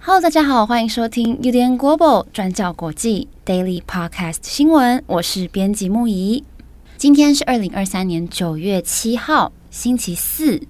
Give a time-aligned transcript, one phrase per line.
[0.00, 6.42] Hello，大家好，欢迎收听 UDN Global 转角国际 Daily Podcast 新闻，我是编辑木仪。
[6.96, 10.62] 今天是二零二三年九月七号，星期四。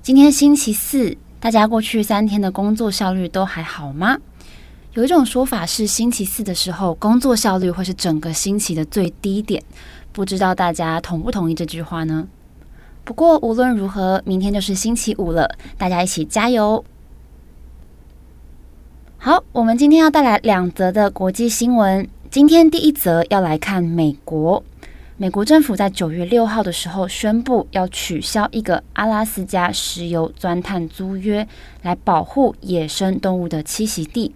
[0.00, 4.16] 今天星期四，大家过去三天的工作效率都还好吗？
[4.92, 9.60] 有一种说法是，星期四的时候工作效率会是整个星期的最低点，
[10.12, 12.28] 不知道大家同不同意这句话呢？
[13.02, 16.84] 不过无论如何，明天就是星期五了，大家一起加油！
[19.16, 22.08] 好，我们今天要带来两则的国际新闻。
[22.30, 24.62] 今天第一则要来看美国。
[25.20, 31.44] 美国政府在九月六号的时候宣布，要取消一个阿拉斯加石油钻探租约，
[31.82, 34.32] 来保护野生动物的栖息地。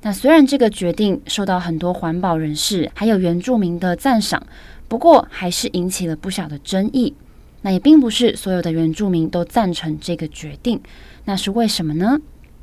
[0.00, 4.42] 那虽然这个决定受到很多环保人士还有原住民的赞赏，
[4.88, 7.12] 不过还是引起了不小的争议。
[7.60, 10.80] 那也并不是所有的原住民都赞成这个决定，
[11.26, 12.18] 那是为什么呢？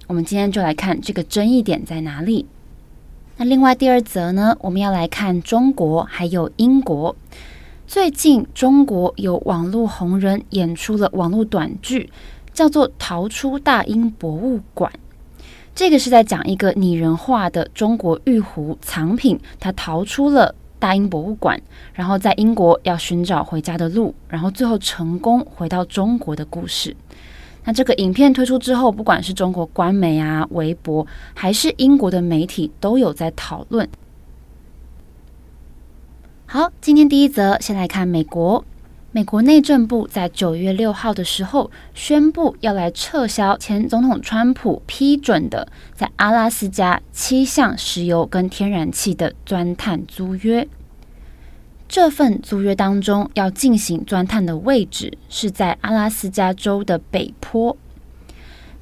[0.08, 2.48] 我们今天就来看这个争议点在哪里。
[3.38, 7.14] 那另外第二则呢，我们要来看中国还有英国。
[7.86, 12.10] 最近中国有网络红人演出了网络短剧，
[12.54, 14.90] 叫做《逃出大英博物馆》。
[15.76, 21.62] 这个是在讲一个拟人化的中国玉壶藏品，它逃出了大英博物馆，
[21.94, 26.96] 然后在英国要寻找回家的路，然后最后成功回到中国的故事。
[27.66, 33.90] 那这个影片推出之后，不管是中国官媒啊、微博，还是英国的媒体，都有在讨论。
[36.46, 38.64] 好，今天第一则，先来看美国。
[39.12, 50.68] 美国内政部在九月六号的时候宣布，要来撤销前总统川普批准的在阿拉斯加七项石油跟天然气的钻探租约。
[51.96, 57.78] 这份租约当中要进行钻探的位置是在阿拉斯加州的北坡。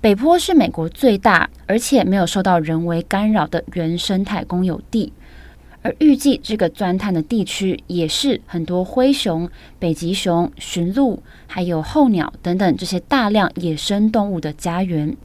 [0.02, 5.14] 北坡是美国最大而且没有受到人为干扰的原生态公有地，
[5.84, 9.48] 而预计这个钻探的地区也是很多灰熊、
[9.78, 15.16] 北极熊、驯鹿还有候鸟等等这些大量野生动物的家园。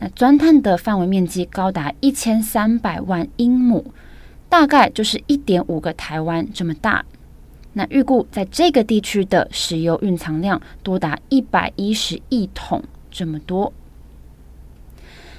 [0.00, 3.92] 那钻探的范围面积高达一千三百万英亩。
[4.48, 7.04] 大概就是一点五个台湾这么大，
[7.74, 13.72] 那预估在这个地区的石油蕴藏量多达一百一十亿桶这么多。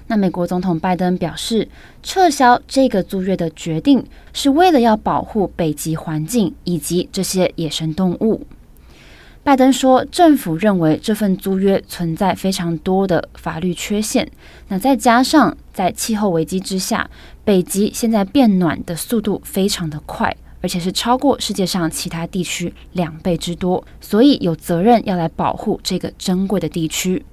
[0.08, 1.68] 那美国总统拜登表示，
[2.02, 8.46] 撤销这个租约的决定是为了要保护北极环境以及这些野生动物。
[9.42, 14.30] 拜登说，政府认为这份租约存在非常多的法律缺陷。
[14.68, 17.10] 那再加上在气候危机之下，
[17.44, 27.26] 北极现在变暖的速度非常的快，而且是超过世界上其他地区两倍之多，所以有责任要来保护这个珍贵的地区。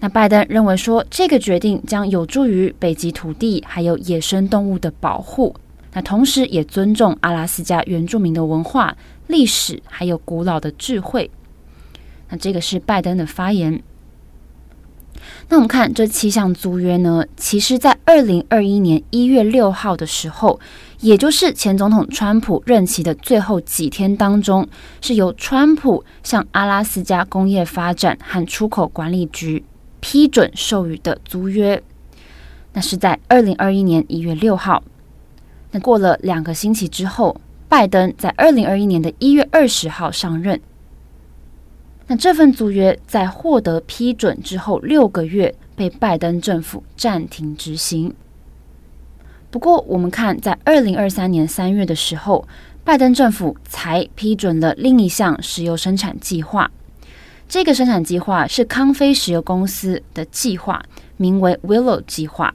[0.00, 5.54] 那拜登认为说，这个决定将有助于北极土地还有野生动物的保护。
[5.94, 8.94] 那同时也尊重阿拉斯加原住民的文化、
[9.26, 11.30] 历史，还有古老的智慧。
[12.28, 13.82] 那这个是拜登的发言。
[15.48, 20.60] 那我们看这七项租约呢，其实在二零二一年一月六号的时候，
[21.00, 24.68] 也就是前总统川普任期的最后几天当中，
[25.00, 29.64] 是由川普向阿拉斯加工业发展和出口管理局
[30.00, 31.82] 批准授予的租约。
[32.72, 34.82] 那是在二零二一年一月六号。
[35.70, 40.60] 那过了两个星期之后，拜登在二零二一年的一月二十号上任。
[42.06, 48.14] 那这份租约在获得批准之后六个月被拜登政府暂停执行。
[49.50, 52.46] 不过，我们看在二零二三年三月的时候，
[52.84, 56.70] 拜登政府才批准了另一项石油生产计划。
[57.48, 60.82] 这个生产计划是康菲石油公司的计划，
[61.16, 62.54] 名为 Willow 计划。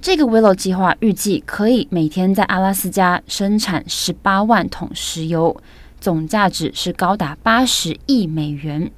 [0.00, 5.60] 这个 Willow 计划预计可以每天在阿拉斯加生产十八万桶石油，
[6.00, 8.90] 总价值是高达八十亿美元。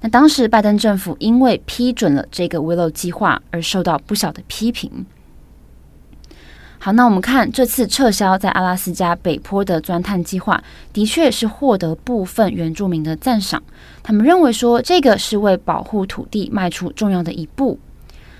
[0.00, 5.04] 那当时拜登政府因为批准了这个 Willow 计划而受到不小的批评。
[6.78, 10.62] 好，那我们看这次撤销在阿拉斯加北坡的钻探计划，
[10.92, 13.60] 的确是获得部分原住民的赞赏。
[14.04, 17.80] 他们认为说，这个是为保护土地迈出重要的一步。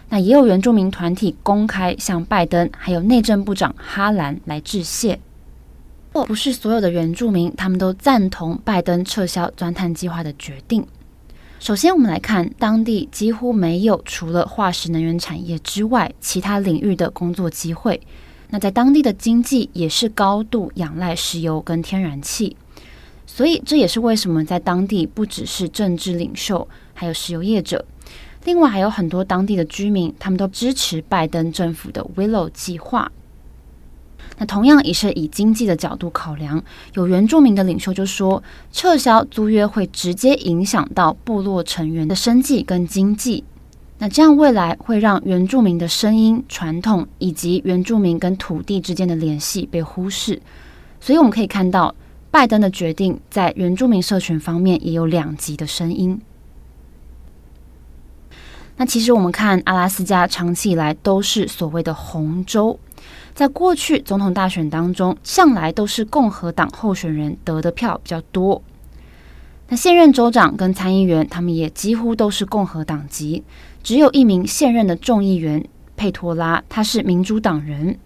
[0.08, 5.18] 那也有原住民团体公开向拜登还有内政部长哈兰来致谢。
[6.26, 10.84] 不是所有的原住民他们都赞同拜登撤销钻探计划的决定。
[11.60, 18.00] 首先，我们来看当地几乎没有除了化石能源产业之外其他领域的工作机会。
[18.50, 22.56] 那在当地的经济也是高度仰赖石油跟天然气，
[23.26, 27.84] 所以这也是为什么在当地不只是政治领袖，还有石油业者，
[28.48, 33.12] 另外还有很多当地的居民，他们都支持拜登政府的 Willow 计划。
[34.38, 36.64] 那同样也是以经济的角度考量，
[36.94, 38.42] 有原住民的领袖就说，
[38.72, 43.44] 撤销租约会直接影响到部落成员的生计跟经济。
[43.98, 50.40] 那这样未来会让原住民的声音、传统以及原住民跟土地之间的联系被忽视。
[51.02, 51.94] 所以我们可以看到，
[52.30, 56.18] 拜登的决定在原住民社群方面也有两极的声音。
[58.78, 62.78] 那其实我们看阿拉斯加长期以来都是所谓的红州。
[63.34, 68.62] 在过去总统大选当中，向来都是共和党候选人得的票比较多。
[69.68, 73.44] 那现任州长跟参议员，他们也几乎都是共和党籍，
[73.82, 75.64] 只有一名现任的众议员
[75.96, 77.98] 佩托拉，他是民主党人。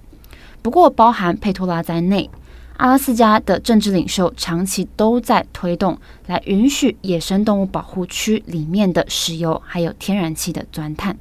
[0.61, 2.29] 不过，包含佩托拉在内，
[2.77, 11.17] 阿拉斯加的政治领袖长期都在推动来允许野生动物保护区里面的石油还有天然气的钻探。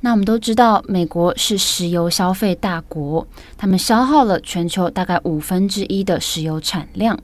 [0.00, 3.26] 那我们都知道，美国是石油消费大国，
[3.56, 7.18] 他们消耗了全球大概五分之一的石油产量。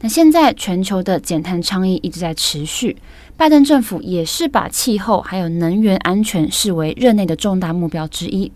[0.00, 2.96] 那现在全球的减碳倡议一直在持续，
[3.36, 8.50] 拜登政府也是把气候还有能源安全视为任内的重大目标之一。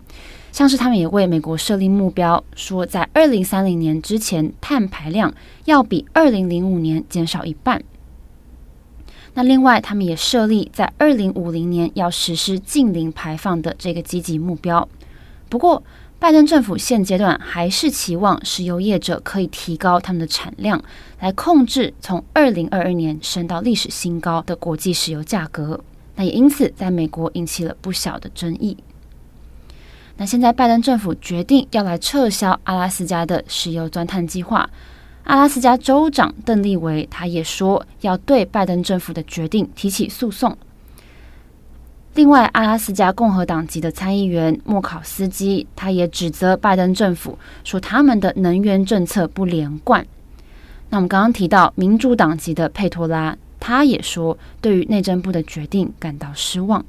[0.55, 5.33] 像是他们也为美国设立目标，说在二零三零年之前，碳排量
[5.65, 7.83] 要比二零零五年减少一半。
[9.33, 14.87] 那另外，他们也设立在二零五零年要实施净零排放的这个积极目标。
[15.49, 15.83] 不过，
[16.19, 20.81] 拜登政府现阶段还是期望石油业者可以提高他们的产量，
[21.19, 25.81] 来控制从二零二二年升到历史新高的国际石油价格。
[26.15, 28.77] 那也因此，在美国引起了不小的争议。
[30.17, 34.69] 那现在，拜登政府决定要来撤销阿拉斯加的石油钻探计划。
[35.25, 40.55] 阿拉斯加州长邓利维他也说要对拜登政府的决定提起诉讼。
[42.13, 50.05] 另外，阿拉斯加共和党籍的参议员莫考斯基他也指责拜登政府说他们的能源政策不连贯。
[50.91, 56.85] 那我们刚刚提到民主党籍的佩托拉，他也说对于内政部的决定感到失望。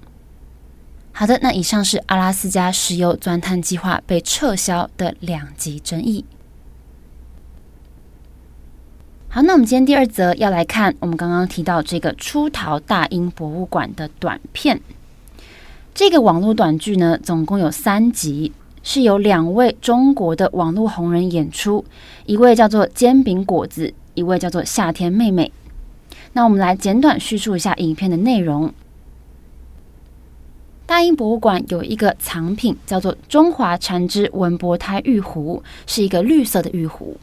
[1.19, 6.27] 好的，那以上是阿拉斯加石油钻探计划被撤销的两极争议。
[9.29, 14.79] 好，那我们今天第二则要来看我们刚刚提到这个出逃大英博物馆的短片。
[15.95, 18.53] 这个网络短剧呢，总共有三集，
[18.83, 21.87] 是由两位中国的网络红人演出，
[22.27, 25.51] 一位叫做煎饼果子，一位叫做夏天妹妹。
[26.35, 28.71] 那我们来简短叙述一下影片的内容。
[30.87, 37.17] 大英博物馆有一个藏品叫做中华禅之文博胎玉壶，是一个绿色的玉壶。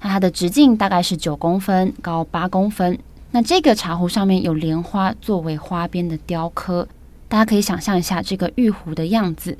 [0.00, 2.98] 那它的直径大概是九公分，高八公分。
[3.30, 6.88] 那这个茶壶上面有莲花作为花边的雕刻，
[7.28, 9.56] 大家可以想象一下这个玉壶的样子。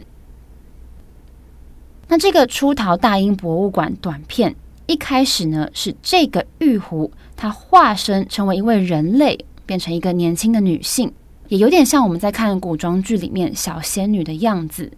[2.09, 4.55] 那这个出逃大英博物馆短片
[4.87, 11.13] 一开始呢，是这个玉壶它化身成为一位人类，变成一个年轻的女性，
[11.49, 14.93] 也有点像我们在看古装剧里面小仙女的样子。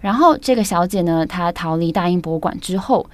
[0.00, 3.06] 然后这个小姐呢，她逃离大英博物馆之后。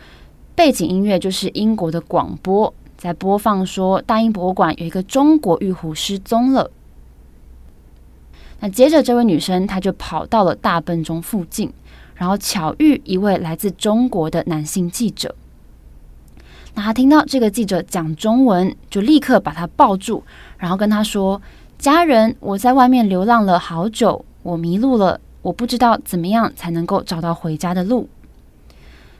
[0.57, 6.71] 背景音乐就是英国的广播在播放，说大英博物馆有一个中国玉壶失踪了。
[8.59, 11.73] 那接着，这位女生她就跑到了大笨钟附近，
[12.15, 15.35] 然后巧遇一位来自中国的男性记者。
[16.75, 20.23] 那她听到这个记者讲中文，就立刻把他抱住，
[20.59, 21.41] 然后跟他说
[21.81, 28.07] ：“家人，我在外面流浪了好久，我迷路了，我不知道怎么样才能够找到回家的路。”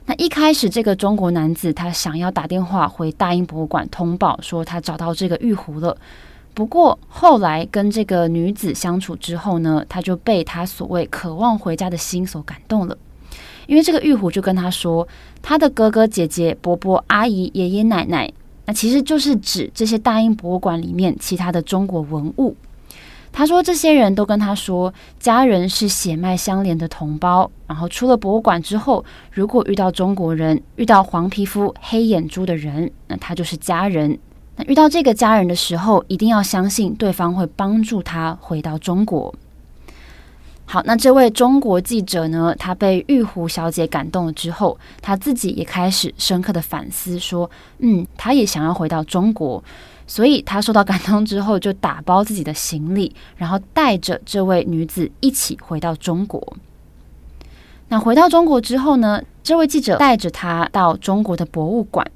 [0.05, 5.97] 那一开始，这个中国男子他想要打电话回大英博物馆通报，说他找到这个玉壶了。
[6.53, 12.95] 不过后来跟这个女子相处之后呢，他就被他所谓渴望回家的心所感动了。
[13.65, 15.07] 因为这个玉壶就跟他说，
[15.41, 18.31] 他的哥哥姐姐、伯伯、阿姨、爷爷奶奶，
[18.71, 22.55] 其实就是指这些大英博物馆里面其他的中国文物。
[23.33, 27.49] 他说：“这些人都跟他说，家人是血脉相连的同胞。
[27.65, 34.19] 然后出了博物馆之后，如果遇到中国人，遇到黄皮肤、黑眼珠的人，那他就是家人。
[34.57, 39.33] 那遇到这个家人的时候，一定要相信对方会帮助他回到中国。”
[40.71, 49.61] 好，那这位中国记者呢，他被玉湖小姐感动了之后，他自己也开始深刻的反思，说，嗯，他也想要回到中国，
[50.07, 56.41] 所以他受到感动之后，就打包自己的行李，然后带着这位女子一起回到中国。
[57.89, 62.09] 那回到中国之后呢，这位记者带着他到中国的博物馆。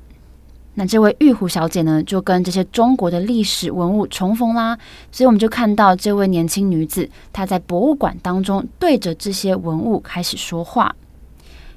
[0.77, 4.77] 那这位玉湖小姐呢，就跟这些中国的历史文物重逢啦，
[5.09, 10.93] 所以我们就看到这位年轻女子，她在博物馆当中对着这些文物开始说话。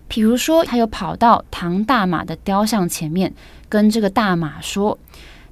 [0.09, 3.33] 比如说，她又跑到唐大马的雕像前面，
[3.69, 4.99] 跟这个大马说：“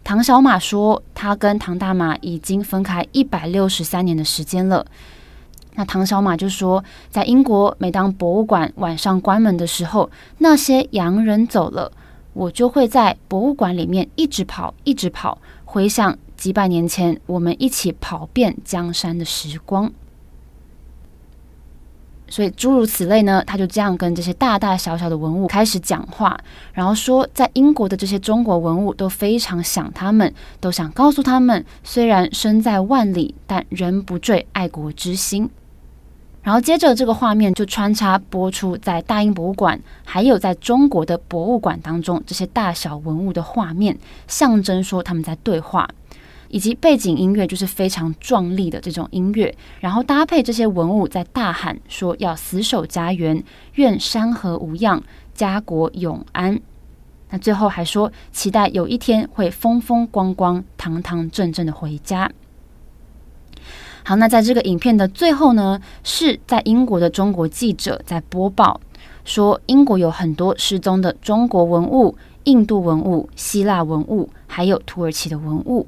[0.02, 4.84] 唐小马说，他跟唐大马已经分开一百六十三年的时间了。”
[5.76, 11.92] 那唐小马就说：“在英国，每当博物馆晚上关门的时候，那些洋人走了。”
[12.36, 19.90] 我就会在博物馆里面一直跑，一直跑，回想几百年前我们一起跑遍江山的时光。
[22.28, 26.38] 所以诸如此类呢，他就这样跟这些大大小小的文物开始讲话，
[26.74, 35.48] 然后说，在英国的这些中国文物都非常想他们，都想告诉他们，虽然身在万里，但人不坠爱国之心。
[36.46, 43.98] 然后接着这个画面就穿插播出在大英博物馆，还有在中国的博物馆当中这些大小文物的画面，
[44.28, 45.90] 象征说他们在对话，
[46.46, 53.42] 以及背景音乐就是非常壮丽的这种音乐，然后搭配这些文物在大喊说要死守家园，
[53.74, 55.02] 愿山河无恙，
[55.34, 56.60] 家国永安。
[57.30, 62.30] 那最后还说期待有一天会风风光光、堂堂正正的回家。
[64.08, 68.80] 好，那在这个影片的最后呢，是在英国的中国记者在播报
[69.24, 75.84] 说，英国有很多失踪的中国文物、印度文物、希腊文物，还有土耳其的文物。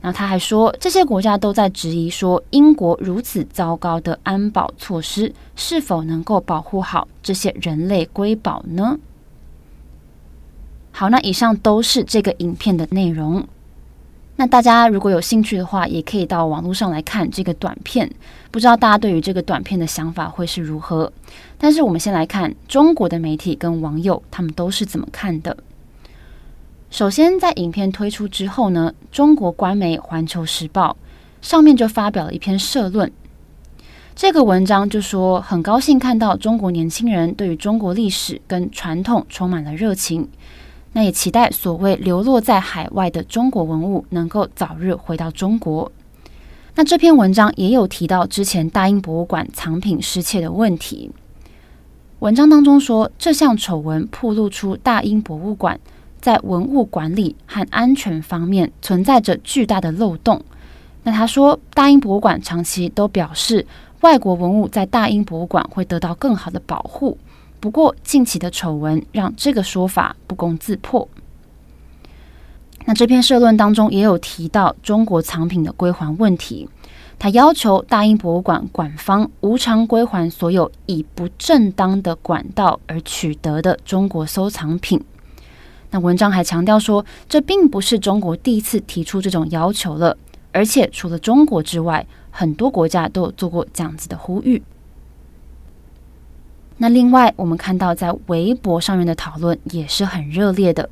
[0.00, 8.96] 然后他还说，这些国家都在质疑说，英国如此糟糕的安保措施，是否能够保护好这些人类瑰宝呢？
[10.92, 13.44] 好，那以上都是这个影片的内容。
[14.40, 18.10] 那大家如果有兴趣的话，也可以到网络上来看这个短片。
[18.50, 21.12] 不知道大家对于这个短片的想法会是如何？
[21.58, 25.54] 但是我们先来看中国的媒体跟网友他们都是怎么看的。
[26.90, 30.96] 首先，在影片推出之后呢，中国官媒《环球时报》
[31.46, 33.12] 上面就发表了一篇社论。
[34.16, 40.26] 这个文章就说，很高兴看到中国年轻人对于中国历史跟传统充满了热情。
[40.92, 45.90] 那也期待所谓流落在海外的中国文物能够早日回到中国。
[46.74, 51.10] 那这篇文章也有提到之前大英博物馆藏品失窃的问题。
[52.20, 55.78] 文章当中说，这项丑闻暴露出大英博物馆
[56.20, 60.42] 在文物管理和安全方面存在着巨大的漏洞。
[61.02, 63.66] 那他说，大英博物馆长期都表示，
[64.02, 67.16] 外国文物在大英博物馆会得到更好的保护。
[67.60, 71.06] 不过，近期的丑闻让这个说法不攻自破。
[72.86, 76.66] 那这篇社论当中也有提到中国藏品的归还问题，
[77.18, 85.04] 他要求大英博物馆馆方无偿归还所有以不正当的管道而取得的中国收藏品。
[85.90, 90.16] 那文章还强调说，这并不是中国第一次提出这种要求了，
[90.50, 94.62] 而且除了中国之外，很多国家都有做过这样子的呼吁。
[96.82, 100.88] 那另外，我们看到在微博上面的讨论也是很热烈的，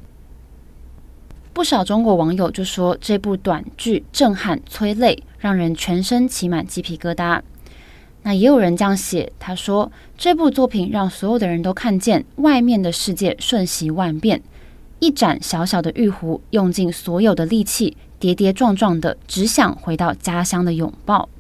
[1.54, 7.40] 不少中国网友就说这部短剧震撼催泪，让人全身起满鸡皮疙瘩。
[8.23, 14.42] 那也有人这样写，他说这部作品让所有的人都看见外面的世界瞬息万变，
[14.99, 21.30] 一盏小小的玉壶用尽所有的力气，跌跌撞撞的，只想回到家乡的拥抱。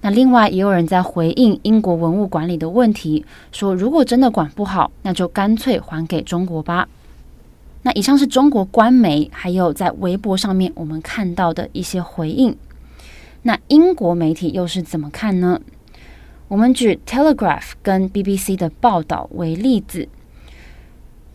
[0.00, 6.88] 那另外也有人在回应英国文物管理的问题，说如果真的管不好，那就干脆还给中国吧。
[7.82, 12.56] 那以上是中国官媒，还有在微博上面我们看到的一些回应。
[13.42, 15.60] 那英国媒体又是怎么看呢？
[16.48, 20.08] 我们举 Telegraph 跟 BBC 的报道为例子，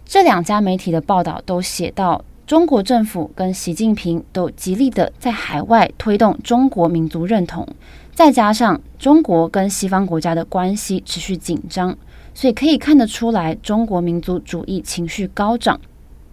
[0.06, 7.68] 这两家媒体的报道都写到，中国政府跟习近平都极力的在海外推动中国民族认同。
[8.14, 11.98] 再加上中国跟西方国家的关系持续紧张，
[12.36, 15.82] 所以可以看得出来，中国民族主义情绪高涨，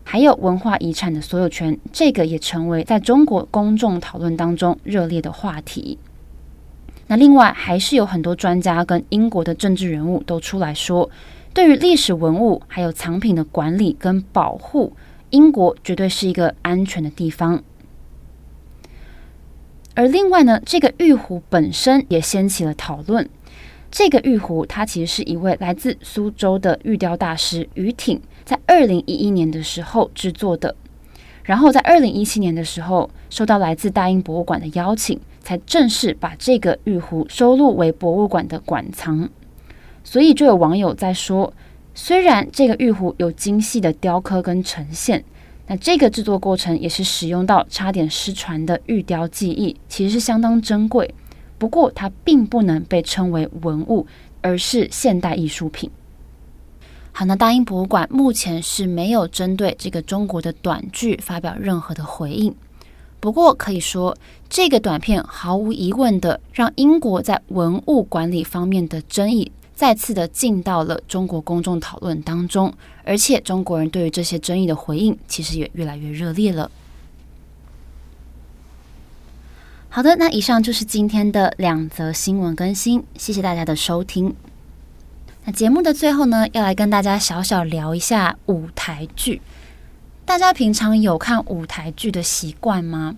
[0.05, 5.99] 还有文化遗产的所有权，这个也成为在中国公众讨论当中热烈的话题。
[7.07, 11.11] 那另外还是有很多专家跟英国的政治人物都出来说，
[11.55, 14.93] 对于历史文物还有藏品的管理跟保护，
[15.31, 17.63] 英国绝对是一个安全的地方。
[19.95, 23.29] 而另外呢，这个玉壶本身也掀起了讨论。
[23.91, 30.77] 这个玉壶，它其实是一位来自苏州的玉雕大师于挺，在二零一一年的时候制作的。
[31.43, 39.29] 然后在二零一七年的时候，受到来自大英博物馆的邀请，才正式把这个玉壶收录为博物馆的馆藏。
[40.05, 41.53] 所以就有网友在说，
[41.93, 45.25] 虽然这个玉壶有精细的雕刻跟呈现，
[45.71, 51.15] 那这个制作过程也是使用到差点失传的玉雕技艺，其实是相当珍贵。
[51.59, 54.05] 不过它并不能被称为文物，
[54.41, 55.89] 而是现代艺术品。
[57.13, 62.53] 好，那大英博物馆目前是没有针对这个中国的短剧发表任何的回应。
[63.21, 64.17] 不过可以说，
[64.49, 72.71] 这个短片毫无疑问的让英国在文物管理方面的争议再次的进到了中国公众讨论当中，
[73.03, 76.71] 而且中国人对于这些争议的回应其实也越来越热烈了。
[79.89, 84.37] 好的，那以上就是今天的两则新闻更新，谢谢大家的收听。
[85.47, 89.41] 那节目的最后呢，要来跟大家小小聊一下舞台剧。
[90.27, 93.17] 大家平常有看舞台剧的习惯吗？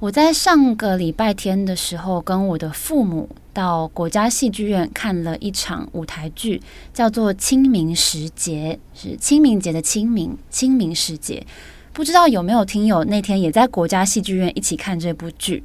[0.00, 6.62] 我在上个礼拜天的时候，跟我的父母到国家戏剧院看了一场舞台剧，
[6.94, 11.46] 叫做《清明时节》，是清明节的清明，清明时节。
[11.92, 15.62] 不知道有没有听友那天也在国家戏剧院一起看这部剧？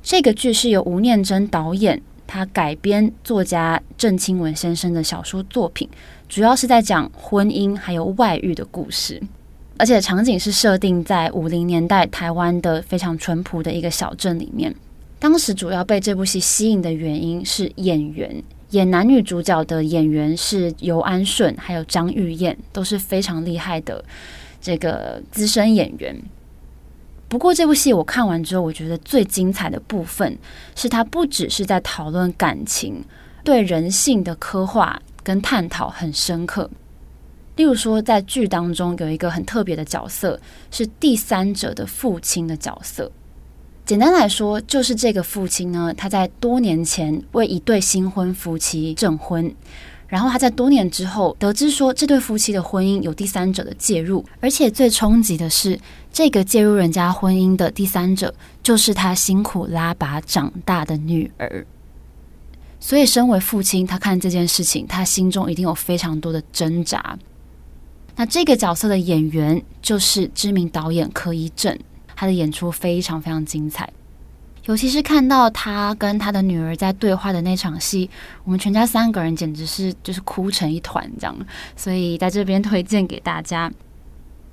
[0.00, 2.00] 这个剧是由吴念真导演。
[2.24, 5.88] 他改编作家郑清文先生的小说作品，
[6.28, 9.20] 主要是在讲婚姻还有外遇的故事，
[9.78, 14.74] 而且场景是设定在五零年代台湾的非常淳朴的一个小镇里面。
[15.18, 24.04] 当时主要被这部戏吸引的原因是演员，演男女主角的演员是尤安顺还有张玉燕，都是非常厉害的
[24.60, 26.20] 这个资深演员。
[27.28, 30.36] 不过这部戏我看完之后，我觉得最精彩的部分
[30.74, 33.02] 是它不只是在讨论感情，
[33.42, 36.68] 对人性的刻画跟探讨很深刻。
[37.62, 40.40] 例如说，在剧当中有一个很特别的角色，
[40.72, 43.12] 是第三者的父亲的角色。
[43.86, 49.54] 简单来说，就是这个父亲呢，他在多年前为一对新婚夫妻证婚。
[50.08, 55.78] 然后他在多年之后得知说，这对夫妻的婚姻有第三者的介入，而且最冲击的是，
[56.12, 61.64] 这个介入人家婚姻的第三者就是他辛苦拉拔长大的女儿。
[62.80, 67.16] 所以，身为父亲，他看这件事情，他心中一定有非常多的挣扎。
[68.16, 71.76] 那这个角色的演员就是知名导演柯一正，
[72.14, 73.90] 他的演出非常非常精彩。
[74.66, 78.08] 尤其是看到他跟他的女儿在对话的那场戏，
[78.44, 81.36] 我们全家三个人简直是就是哭成一团这样。
[81.74, 83.68] 所以在这边推荐给大家，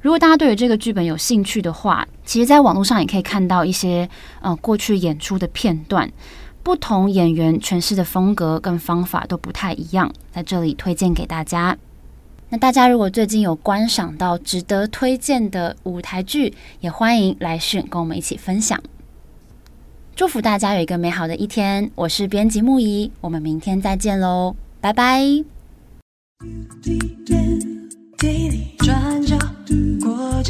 [0.02, 4.10] 如果大家对于这个剧本有兴趣的话，其实在网络上也可以看到一些
[4.42, 6.12] 呃过去演出的片段，
[6.64, 11.78] 不同演员诠释的风格跟方法都不太一样，在这里推荐给大家。
[12.52, 18.82] 那大家如果最近有观赏到值得推荐的舞台剧，也欢迎来讯跟我们一起分享。
[20.16, 25.22] 祝福大家有一个美好的一天，我是编辑木仪，我们明天再见喽，拜拜。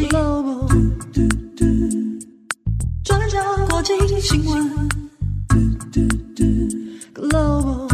[0.09, 0.67] Global，
[3.03, 4.89] 转角国际新闻
[7.13, 7.88] ，Global。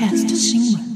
[0.00, 0.89] hands to sing.